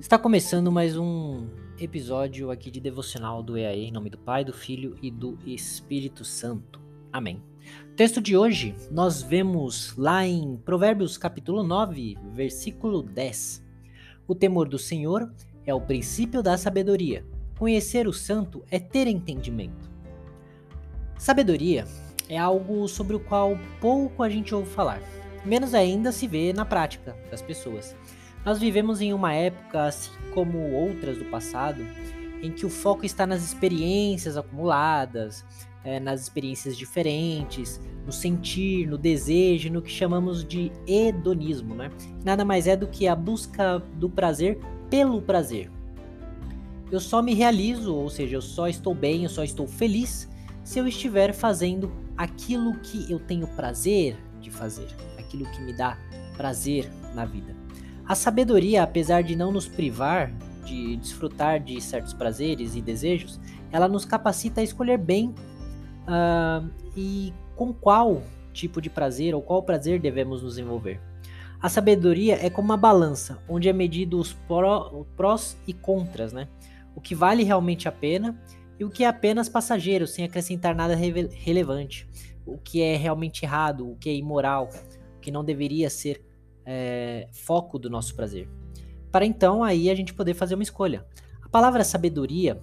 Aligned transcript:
Está 0.00 0.18
começando 0.18 0.72
mais 0.72 0.96
um 0.96 1.46
episódio 1.78 2.50
aqui 2.50 2.70
de 2.70 2.80
devocional 2.80 3.42
do 3.42 3.58
EAE, 3.58 3.84
em 3.84 3.92
nome 3.92 4.08
do 4.08 4.16
Pai, 4.16 4.42
do 4.42 4.52
Filho 4.52 4.96
e 5.02 5.10
do 5.10 5.38
Espírito 5.44 6.24
Santo. 6.24 6.80
Amém. 7.12 7.42
Texto 7.96 8.18
de 8.18 8.34
hoje 8.34 8.74
nós 8.90 9.22
vemos 9.22 9.94
lá 9.98 10.26
em 10.26 10.56
Provérbios 10.64 11.18
capítulo 11.18 11.62
9, 11.62 12.16
versículo 12.32 13.02
10. 13.02 13.62
O 14.26 14.34
temor 14.34 14.66
do 14.70 14.78
Senhor 14.78 15.30
é 15.66 15.74
o 15.74 15.82
princípio 15.82 16.42
da 16.42 16.56
sabedoria. 16.56 17.22
Conhecer 17.58 18.08
o 18.08 18.12
santo 18.12 18.64
é 18.70 18.78
ter 18.78 19.06
entendimento. 19.06 19.90
Sabedoria 21.18 21.86
é 22.26 22.38
algo 22.38 22.88
sobre 22.88 23.16
o 23.16 23.20
qual 23.20 23.52
pouco 23.78 24.22
a 24.22 24.30
gente 24.30 24.54
ouve 24.54 24.70
falar. 24.70 25.02
Menos 25.44 25.74
ainda 25.74 26.10
se 26.10 26.26
vê 26.26 26.54
na 26.54 26.64
prática 26.64 27.14
das 27.30 27.42
pessoas. 27.42 27.94
Nós 28.44 28.58
vivemos 28.58 29.00
em 29.00 29.12
uma 29.12 29.34
época, 29.34 29.84
assim 29.84 30.10
como 30.32 30.58
outras 30.72 31.18
do 31.18 31.26
passado, 31.26 31.84
em 32.42 32.50
que 32.50 32.64
o 32.64 32.70
foco 32.70 33.04
está 33.04 33.26
nas 33.26 33.42
experiências 33.42 34.36
acumuladas, 34.36 35.44
é, 35.84 36.00
nas 36.00 36.22
experiências 36.22 36.76
diferentes, 36.76 37.80
no 38.04 38.12
sentir, 38.12 38.86
no 38.86 38.96
desejo, 38.96 39.70
no 39.70 39.82
que 39.82 39.90
chamamos 39.90 40.44
de 40.44 40.72
hedonismo, 40.86 41.74
né? 41.74 41.90
Nada 42.24 42.44
mais 42.44 42.66
é 42.66 42.76
do 42.76 42.86
que 42.86 43.06
a 43.06 43.14
busca 43.14 43.78
do 43.94 44.08
prazer 44.08 44.58
pelo 44.88 45.20
prazer. 45.20 45.70
Eu 46.90 46.98
só 46.98 47.22
me 47.22 47.34
realizo, 47.34 47.94
ou 47.94 48.08
seja, 48.08 48.36
eu 48.36 48.42
só 48.42 48.68
estou 48.68 48.94
bem, 48.94 49.24
eu 49.24 49.30
só 49.30 49.44
estou 49.44 49.66
feliz 49.66 50.28
se 50.64 50.78
eu 50.78 50.86
estiver 50.86 51.32
fazendo 51.32 51.92
aquilo 52.16 52.78
que 52.80 53.10
eu 53.10 53.18
tenho 53.18 53.46
prazer 53.48 54.16
de 54.40 54.50
fazer, 54.50 54.88
aquilo 55.18 55.44
que 55.50 55.60
me 55.60 55.72
dá 55.72 55.96
prazer 56.36 56.90
na 57.14 57.24
vida. 57.24 57.59
A 58.10 58.16
sabedoria, 58.16 58.82
apesar 58.82 59.22
de 59.22 59.36
não 59.36 59.52
nos 59.52 59.68
privar 59.68 60.32
de 60.64 60.96
desfrutar 60.96 61.60
de 61.60 61.80
certos 61.80 62.12
prazeres 62.12 62.74
e 62.74 62.82
desejos, 62.82 63.38
ela 63.70 63.86
nos 63.86 64.04
capacita 64.04 64.60
a 64.60 64.64
escolher 64.64 64.98
bem 64.98 65.32
uh, 66.08 66.68
e 66.96 67.32
com 67.54 67.72
qual 67.72 68.20
tipo 68.52 68.80
de 68.80 68.90
prazer 68.90 69.32
ou 69.32 69.40
qual 69.40 69.62
prazer 69.62 70.00
devemos 70.00 70.42
nos 70.42 70.58
envolver. 70.58 71.00
A 71.62 71.68
sabedoria 71.68 72.44
é 72.44 72.50
como 72.50 72.70
uma 72.70 72.76
balança, 72.76 73.38
onde 73.48 73.68
é 73.68 73.72
medido 73.72 74.18
os 74.18 74.32
pró, 74.32 75.06
prós 75.16 75.56
e 75.64 75.72
contras, 75.72 76.32
né? 76.32 76.48
O 76.96 77.00
que 77.00 77.14
vale 77.14 77.44
realmente 77.44 77.86
a 77.86 77.92
pena 77.92 78.36
e 78.76 78.84
o 78.84 78.90
que 78.90 79.04
é 79.04 79.06
apenas 79.06 79.48
passageiro, 79.48 80.08
sem 80.08 80.24
acrescentar 80.24 80.74
nada 80.74 80.96
relevante. 80.96 82.08
O 82.44 82.58
que 82.58 82.82
é 82.82 82.96
realmente 82.96 83.44
errado, 83.44 83.88
o 83.88 83.94
que 83.94 84.10
é 84.10 84.14
imoral, 84.14 84.68
o 85.16 85.20
que 85.20 85.30
não 85.30 85.44
deveria 85.44 85.88
ser 85.88 86.28
é, 86.64 87.28
foco 87.32 87.78
do 87.78 87.90
nosso 87.90 88.14
prazer. 88.14 88.48
Para 89.10 89.26
então 89.26 89.62
aí 89.62 89.90
a 89.90 89.94
gente 89.94 90.14
poder 90.14 90.34
fazer 90.34 90.54
uma 90.54 90.62
escolha. 90.62 91.04
A 91.42 91.48
palavra 91.48 91.82
sabedoria, 91.82 92.60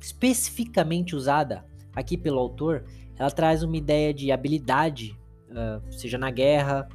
especificamente 0.00 1.16
usada 1.16 1.64
aqui 1.94 2.16
pelo 2.16 2.38
autor, 2.38 2.84
ela 3.18 3.30
traz 3.30 3.62
uma 3.62 3.76
ideia 3.76 4.14
de 4.14 4.30
habilidade, 4.30 5.18
uh, 5.50 5.92
seja 5.92 6.16
na 6.16 6.30
guerra, 6.30 6.88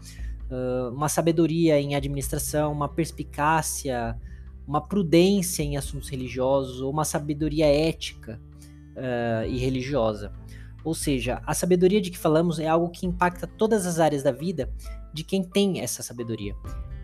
uh, 0.50 0.94
uma 0.94 1.10
sabedoria 1.10 1.80
em 1.80 1.94
administração, 1.94 2.72
uma 2.72 2.90
perspicácia, 2.90 4.18
uma 4.68 4.82
prudência 4.82 5.62
em 5.62 5.78
assuntos 5.78 6.10
religiosos, 6.10 6.82
ou 6.82 6.92
uma 6.92 7.06
sabedoria 7.06 7.68
ética 7.68 8.42
uh, 8.96 9.46
e 9.48 9.58
religiosa. 9.58 10.32
Ou 10.84 10.96
seja, 10.96 11.42
a 11.46 11.54
sabedoria 11.54 12.00
de 12.00 12.10
que 12.10 12.18
falamos 12.18 12.60
é 12.60 12.68
algo 12.68 12.90
que 12.90 13.06
impacta 13.06 13.46
todas 13.46 13.86
as 13.86 14.00
áreas 14.00 14.24
da 14.24 14.32
vida 14.32 14.72
de 15.16 15.24
quem 15.24 15.42
tem 15.42 15.80
essa 15.80 16.04
sabedoria. 16.04 16.54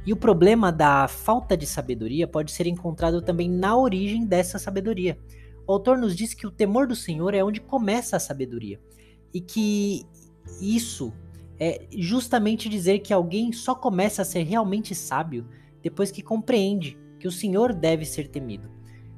E 0.06 0.12
o 0.12 0.18
problema 0.18 0.72
da 0.72 1.08
falta 1.08 1.56
de 1.56 1.66
sabedoria 1.66 2.28
pode 2.28 2.52
ser 2.52 2.68
encontrado 2.68 3.22
também 3.22 3.50
na 3.50 3.78
origem 3.78 4.26
dessa 4.26 4.60
sabedoria. 4.60 5.18
O 5.66 5.72
autor 5.72 5.98
nos 5.98 6.16
diz 6.16 6.34
que 6.34 6.46
o 6.46 6.52
temor 6.52 6.88
do 6.88 6.96
Senhor 6.96 7.34
é 7.34 7.44
onde 7.44 7.62
começa 7.62 8.18
a 8.18 8.20
sabedoria. 8.20 8.80
E 9.34 9.40
que 9.40 10.04
isso 10.60 11.14
é 11.58 11.86
justamente 11.92 12.68
dizer 12.68 13.00
que 13.00 13.14
alguém 13.14 13.54
só 13.54 13.74
começa 13.74 14.24
a 14.24 14.26
ser 14.26 14.44
realmente 14.44 14.94
sábio 14.94 15.48
depois 15.82 16.12
que 16.12 16.22
compreende 16.22 16.98
que 17.18 17.28
o 17.28 17.32
Senhor 17.32 17.74
deve 17.74 18.04
ser 18.04 18.28
temido. 18.28 18.70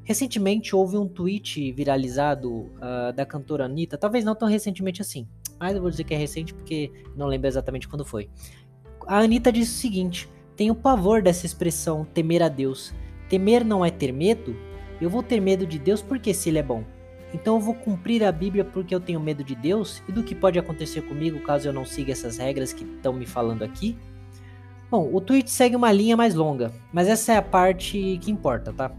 Recentemente 0.03 0.75
houve 0.75 0.97
um 0.97 1.07
tweet 1.07 1.71
viralizado 1.71 2.51
uh, 2.51 3.13
da 3.15 3.25
cantora 3.25 3.65
Anitta, 3.65 3.97
talvez 3.97 4.25
não 4.25 4.35
tão 4.35 4.49
recentemente 4.49 5.01
assim, 5.01 5.25
mas 5.57 5.75
eu 5.75 5.81
vou 5.81 5.89
dizer 5.89 6.03
que 6.03 6.13
é 6.13 6.17
recente 6.17 6.53
porque 6.53 6.91
não 7.15 7.27
lembro 7.27 7.47
exatamente 7.47 7.87
quando 7.87 8.03
foi 8.03 8.29
a 9.07 9.19
Anitta 9.19 9.51
diz 9.51 9.69
o 9.69 9.79
seguinte: 9.79 10.29
tenho 10.55 10.75
pavor 10.75 11.21
dessa 11.21 11.45
expressão 11.45 12.05
temer 12.13 12.43
a 12.43 12.49
Deus. 12.49 12.93
Temer 13.29 13.65
não 13.65 13.83
é 13.83 13.89
ter 13.89 14.11
medo? 14.11 14.55
Eu 15.01 15.09
vou 15.09 15.23
ter 15.23 15.39
medo 15.39 15.65
de 15.65 15.79
Deus 15.79 16.01
porque 16.01 16.33
se 16.33 16.49
ele 16.49 16.59
é 16.59 16.63
bom. 16.63 16.83
Então 17.33 17.55
eu 17.55 17.59
vou 17.59 17.73
cumprir 17.73 18.23
a 18.23 18.31
Bíblia 18.31 18.63
porque 18.63 18.93
eu 18.93 18.99
tenho 18.99 19.19
medo 19.19 19.43
de 19.43 19.55
Deus 19.55 20.03
e 20.07 20.11
do 20.11 20.23
que 20.23 20.35
pode 20.35 20.59
acontecer 20.59 21.01
comigo 21.01 21.39
caso 21.39 21.67
eu 21.67 21.73
não 21.73 21.83
siga 21.83 22.11
essas 22.11 22.37
regras 22.37 22.71
que 22.71 22.83
estão 22.83 23.11
me 23.11 23.25
falando 23.25 23.63
aqui? 23.63 23.97
Bom, 24.91 25.09
o 25.11 25.19
tweet 25.19 25.49
segue 25.49 25.75
uma 25.75 25.91
linha 25.91 26.15
mais 26.15 26.35
longa, 26.35 26.71
mas 26.91 27.07
essa 27.07 27.33
é 27.33 27.37
a 27.37 27.41
parte 27.41 28.19
que 28.21 28.29
importa, 28.29 28.71
tá? 28.71 28.91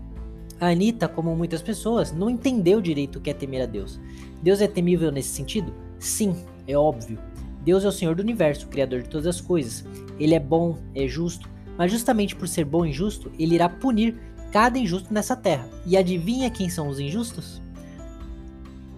A 0.61 0.67
Anitta, 0.67 1.07
como 1.07 1.37
muitas 1.37 1.63
pessoas, 1.63 2.11
não 2.11 2.29
entendeu 2.29 2.81
direito 2.81 3.19
o 3.19 3.21
que 3.21 3.31
é 3.31 3.35
temer 3.35 3.63
a 3.63 3.67
Deus. 3.67 4.01
Deus 4.43 4.61
é 4.61 4.67
temível 4.67 5.13
nesse 5.13 5.29
sentido? 5.29 5.73
Sim, 6.01 6.35
é 6.67 6.77
óbvio. 6.77 7.19
Deus 7.65 7.85
é 7.85 7.89
o 7.89 7.93
Senhor 7.93 8.15
do 8.15 8.21
universo, 8.21 8.69
Criador 8.69 9.03
de 9.03 9.09
todas 9.09 9.27
as 9.27 9.41
coisas. 9.41 9.85
Ele 10.19 10.35
é 10.35 10.41
bom, 10.41 10.79
é 10.95 11.09
justo, 11.09 11.49
mas 11.79 11.91
justamente 11.91 12.37
por 12.37 12.47
ser 12.47 12.65
bom 12.65 12.85
e 12.85 12.93
justo, 12.93 13.33
ele 13.39 13.55
irá 13.55 13.69
punir 13.69 14.17
cada 14.53 14.79
injusto 14.79 15.13
nessa 15.13 15.35
terra. 15.35 15.69
E 15.87 15.97
adivinha 15.97 16.51
quem 16.51 16.69
são 16.69 16.89
os 16.89 17.01
injustos? 17.01 17.61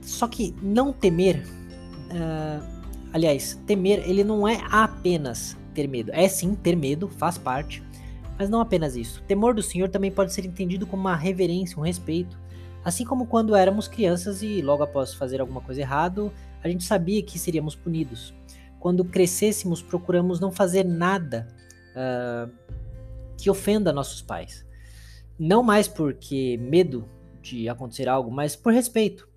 Só 0.02 0.28
que 0.28 0.54
não 0.60 0.92
temer, 0.92 1.44
uh, 2.10 2.64
aliás, 3.12 3.58
temer, 3.66 4.08
ele 4.08 4.22
não 4.22 4.46
é 4.46 4.60
apenas 4.70 5.56
ter 5.72 5.88
medo. 5.88 6.10
É 6.12 6.28
sim 6.28 6.54
ter 6.54 6.76
medo, 6.76 7.08
faz 7.08 7.38
parte, 7.38 7.82
mas 8.38 8.50
não 8.50 8.60
apenas 8.60 8.96
isso. 8.96 9.20
O 9.20 9.24
temor 9.24 9.54
do 9.54 9.62
Senhor 9.62 9.88
também 9.88 10.10
pode 10.10 10.32
ser 10.32 10.44
entendido 10.44 10.86
como 10.86 11.02
uma 11.02 11.16
reverência, 11.16 11.78
um 11.78 11.82
respeito. 11.82 12.38
Assim 12.86 13.04
como 13.04 13.26
quando 13.26 13.56
éramos 13.56 13.88
crianças 13.88 14.44
e 14.44 14.62
logo 14.62 14.84
após 14.84 15.12
fazer 15.12 15.40
alguma 15.40 15.60
coisa 15.60 15.80
errado, 15.80 16.32
a 16.62 16.68
gente 16.68 16.84
sabia 16.84 17.20
que 17.20 17.36
seríamos 17.36 17.74
punidos 17.74 18.32
quando 18.78 19.04
crescêssemos, 19.04 19.82
procuramos 19.82 20.38
não 20.38 20.52
fazer 20.52 20.84
nada 20.84 21.48
uh, 21.96 22.48
que 23.36 23.50
ofenda 23.50 23.92
nossos 23.92 24.22
pais. 24.22 24.64
Não 25.36 25.64
mais 25.64 25.88
porque 25.88 26.56
medo 26.58 27.08
de 27.42 27.68
acontecer 27.68 28.08
algo, 28.08 28.30
mas 28.30 28.54
por 28.54 28.72
respeito. 28.72 29.28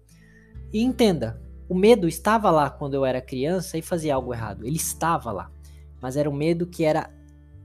E 0.71 0.83
entenda, 0.83 1.41
o 1.67 1.73
medo 1.73 2.07
estava 2.07 2.51
lá 2.51 2.69
quando 2.69 2.93
eu 2.93 3.03
era 3.03 3.19
criança 3.19 3.79
e 3.79 3.81
fazia 3.81 4.13
algo 4.13 4.31
errado. 4.31 4.63
Ele 4.63 4.77
estava 4.77 5.31
lá. 5.31 5.51
Mas 5.99 6.15
era 6.15 6.29
um 6.29 6.33
medo 6.33 6.67
que 6.67 6.83
era 6.83 7.09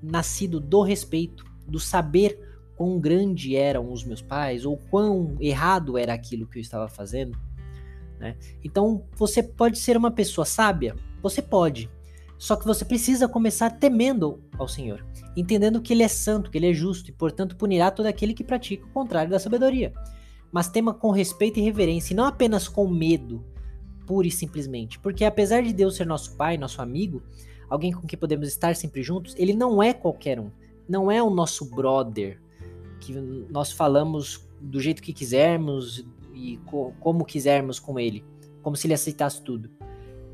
nascido 0.03 0.59
do 0.59 0.81
respeito, 0.81 1.45
do 1.69 1.79
saber 1.79 2.54
quão 2.77 2.99
grande 2.99 3.57
eram 3.57 3.93
os 3.93 4.05
meus 4.05 4.23
pais 4.23 4.65
ou 4.65 4.77
quão 4.91 5.37
errado 5.41 5.97
era 5.97 6.13
aquilo 6.13 6.47
que 6.47 6.59
eu 6.59 6.63
estava 6.63 6.89
fazendo. 6.89 7.39
Né? 8.19 8.37
Então 8.63 9.05
você 9.17 9.43
pode 9.43 9.79
ser 9.79 9.97
uma 9.97 10.11
pessoa 10.11 10.45
sábia, 10.45 10.97
você 11.23 11.43
pode. 11.43 11.91
Só 12.37 12.57
que 12.57 12.67
você 12.67 12.85
precisa 12.85 13.29
começar 13.29 13.71
temendo 13.71 14.43
ao 14.59 14.69
Senhor, 14.69 15.07
entendendo 15.37 15.81
que 15.81 15.93
Ele 15.93 16.03
é 16.03 16.09
santo, 16.09 16.51
que 16.51 16.59
Ele 16.59 16.71
é 16.71 16.75
justo 16.75 17.09
e, 17.09 17.13
portanto, 17.13 17.57
punirá 17.57 17.91
todo 17.91 18.07
aquele 18.07 18.35
que 18.35 18.45
pratica 18.45 18.85
o 18.85 18.91
contrário 18.91 19.31
da 19.31 19.39
sabedoria. 19.39 19.93
Mas 20.53 20.69
tema 20.69 20.93
com 20.93 21.11
respeito 21.11 21.59
e 21.59 21.63
reverência, 21.63 22.13
e 22.13 22.17
não 22.17 22.25
apenas 22.25 22.69
com 22.69 22.87
medo, 22.87 23.45
pura 24.07 24.27
e 24.27 24.31
simplesmente. 24.31 24.99
Porque 24.99 25.25
apesar 25.25 25.63
de 25.63 25.73
Deus 25.73 25.97
ser 25.97 26.07
nosso 26.07 26.37
Pai, 26.37 26.59
nosso 26.59 26.83
amigo, 26.83 27.23
alguém 27.69 27.93
com 27.93 28.07
quem 28.07 28.19
podemos 28.19 28.49
estar 28.49 28.75
sempre 28.77 29.03
juntos, 29.03 29.35
Ele 29.39 29.55
não 29.55 29.83
é 29.83 29.93
qualquer 29.93 30.39
um. 30.39 30.51
Não 30.89 31.11
é 31.11 31.23
o 31.23 31.31
nosso 31.31 31.71
brother, 31.71 32.41
que 33.05 33.13
nós 33.51 33.73
falamos 33.73 34.47
do 34.61 34.81
jeito 34.81 35.03
que 35.03 35.13
quisermos 35.13 36.05
e 36.33 36.59
co 36.67 36.93
como 37.01 37.25
quisermos 37.25 37.79
com 37.79 37.99
Ele, 37.99 38.25
como 38.63 38.77
se 38.77 38.87
Ele 38.87 38.95
aceitasse 38.95 39.43
tudo. 39.43 39.71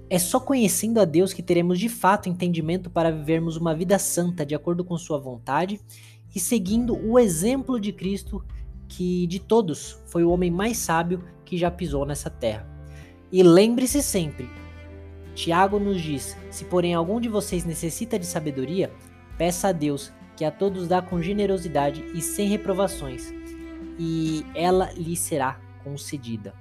É 0.09 0.19
só 0.19 0.41
conhecendo 0.41 0.99
a 1.01 1.05
Deus 1.05 1.33
que 1.33 1.43
teremos 1.43 1.79
de 1.79 1.89
fato 1.89 2.29
entendimento 2.29 2.91
para 2.91 3.13
vivermos 3.13 3.57
uma 3.57 3.75
vida 3.75 3.99
santa 3.99 4.45
de 4.45 4.55
acordo 4.55 4.85
com 4.85 4.97
Sua 4.99 5.19
vontade 5.19 5.81
e 6.35 6.41
seguindo 6.41 6.97
o 6.97 7.19
exemplo 7.19 7.81
de 7.81 7.93
Cristo, 7.93 8.45
que 8.89 9.27
de 9.27 9.39
todos 9.39 9.99
foi 10.07 10.25
o 10.25 10.31
homem 10.31 10.51
mais 10.51 10.79
sábio 10.79 11.25
que 11.45 11.57
já 11.57 11.71
pisou 11.71 12.05
nessa 12.05 12.31
terra. 12.31 12.69
E 13.33 13.43
lembre-se 13.43 14.03
sempre: 14.03 14.49
Tiago 15.35 15.79
nos 15.79 16.01
diz: 16.01 16.37
se 16.51 16.65
porém 16.65 16.95
algum 16.95 17.21
de 17.21 17.29
vocês 17.29 17.65
necessita 17.65 18.19
de 18.19 18.27
sabedoria, 18.27 18.93
peça 19.39 19.69
a 19.69 19.73
Deus, 19.73 20.13
que 20.41 20.45
a 20.47 20.51
todos 20.51 20.89
dá 20.89 21.03
com 21.03 21.21
generosidade 21.21 22.03
e 22.15 22.23
sem 22.23 22.49
reprovações, 22.49 23.31
e 23.99 24.43
ela 24.55 24.91
lhe 24.93 25.15
será 25.15 25.61
concedida. 25.85 26.55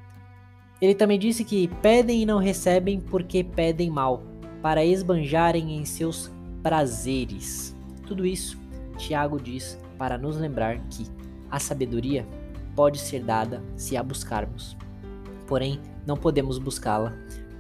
Ele 0.82 0.94
também 0.94 1.18
disse 1.18 1.46
que 1.46 1.70
pedem 1.82 2.24
e 2.24 2.26
não 2.26 2.40
recebem 2.40 3.00
porque 3.00 3.42
pedem 3.42 3.90
mal, 3.90 4.22
para 4.62 4.84
esbanjarem 4.84 5.78
em 5.78 5.86
seus 5.86 6.30
prazeres. 6.62 7.74
Tudo 8.06 8.26
isso, 8.26 8.60
Tiago 8.98 9.40
diz 9.40 9.80
para 9.98 10.18
nos 10.18 10.36
lembrar 10.36 10.78
que 10.90 11.06
A 11.50 11.58
sabedoria 11.58 12.28
pode 12.76 13.00
ser 13.00 13.24
dada 13.24 13.64
se 13.78 13.96
a 13.96 14.04
buscarmos. 14.04 14.76
Porém, 15.48 15.80
não 16.06 16.18
podemos 16.18 16.58
buscá-la 16.58 17.14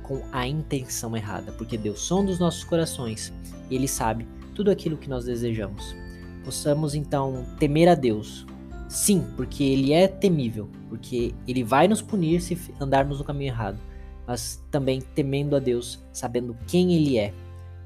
com 0.04 0.21
a 0.33 0.45
intenção 0.45 1.16
errada, 1.16 1.54
porque 1.54 1.77
Deus 1.77 2.01
sonda 2.01 2.30
os 2.30 2.39
nossos 2.39 2.66
corações 2.66 3.31
e 3.69 3.75
Ele 3.75 3.88
sabe 3.88 4.27
tudo 4.54 4.69
aquilo 4.69 4.98
que 4.98 5.10
nós 5.10 5.24
desejamos. 5.24 6.08
Possamos 6.44 6.95
então 6.95 7.45
temer 7.59 7.88
a 7.89 7.95
Deus. 7.95 8.45
Sim, 8.88 9.25
porque 9.36 9.63
Ele 9.63 9.94
é 9.94 10.07
temível, 10.07 10.69
porque 10.88 11.33
Ele 11.47 11.63
vai 11.63 11.88
nos 11.88 12.01
punir 12.01 12.41
se 12.41 12.57
andarmos 12.80 13.19
no 13.19 13.25
caminho 13.25 13.51
errado, 13.51 13.80
mas 14.25 14.63
também 14.71 15.01
temendo 15.01 15.56
a 15.56 15.59
Deus, 15.59 16.03
sabendo 16.12 16.57
quem 16.68 16.95
Ele 16.95 17.18
é, 17.18 17.33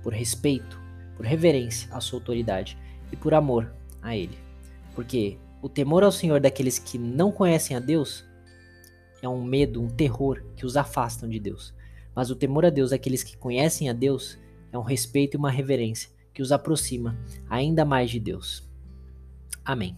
por 0.02 0.14
respeito, 0.14 0.80
por 1.18 1.26
reverência 1.26 1.94
à 1.94 2.00
Sua 2.00 2.20
autoridade 2.20 2.78
e 3.12 3.18
por 3.18 3.34
amor 3.34 3.74
a 4.02 4.16
Ele. 4.16 4.38
Porque 4.96 5.38
o 5.62 5.68
temor 5.68 6.04
ao 6.04 6.12
Senhor 6.12 6.40
daqueles 6.40 6.80
que 6.80 6.98
não 6.98 7.32
conhecem 7.32 7.76
a 7.76 7.80
Deus 7.80 8.24
é 9.22 9.28
um 9.28 9.44
medo, 9.44 9.82
um 9.82 9.88
terror 9.88 10.44
que 10.56 10.66
os 10.66 10.78
afastam 10.78 11.28
de 11.28 11.40
Deus. 11.40 11.74
Mas 12.16 12.30
o 12.30 12.36
temor 12.36 12.66
a 12.66 12.70
Deus 12.70 12.92
daqueles 12.92 13.24
que 13.24 13.36
conhecem 13.36 13.90
a 13.90 13.94
Deus 13.94 14.38
é 14.72 14.78
um 14.78 14.82
respeito 14.82 15.36
e 15.36 15.38
uma 15.38 15.50
reverência 15.50 16.10
que 16.34 16.42
os 16.42 16.52
aproxima 16.52 17.18
ainda 17.50 17.86
mais 17.86 18.10
de 18.10 18.20
Deus. 18.20 18.68
Amém. 19.64 19.98